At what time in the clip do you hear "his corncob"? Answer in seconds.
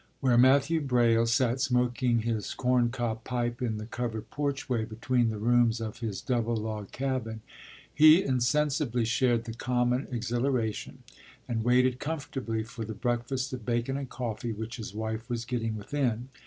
2.23-3.23